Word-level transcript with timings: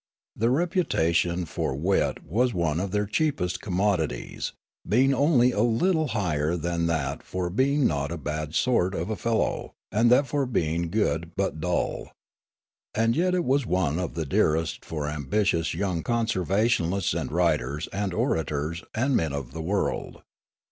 The 0.35 0.49
reputation 0.49 1.45
for 1.45 1.75
wit 1.75 2.23
was 2.25 2.55
one 2.55 2.79
of 2.79 2.89
their 2.89 3.05
cheapest 3.05 3.61
commodities, 3.61 4.51
being 4.89 5.13
only 5.13 5.51
a 5.51 5.61
little 5.61 6.07
higher 6.07 6.55
than 6.57 6.87
that 6.87 7.21
for 7.21 7.51
being 7.51 7.85
not 7.85 8.11
a 8.11 8.17
bad 8.17 8.55
sort 8.55 8.95
of 8.95 9.11
a 9.11 9.15
fellow 9.15 9.75
and 9.91 10.09
that 10.09 10.25
for 10.25 10.47
being 10.47 10.89
good 10.89 11.33
but 11.37 11.61
dull. 11.61 12.11
And 12.95 13.15
yet 13.15 13.35
it 13.35 13.45
was 13.45 13.67
one 13.67 13.99
of 13.99 14.15
the 14.15 14.25
dearest 14.25 14.83
for 14.83 15.07
ambitious 15.07 15.75
young 15.75 16.01
convers 16.01 16.49
ationalists 16.49 17.13
and 17.13 17.31
writers 17.31 17.87
and 17.93 18.11
orators 18.11 18.83
and 18.95 19.15
men 19.15 19.33
of 19.33 19.51
the 19.51 19.61
world. 19.61 20.23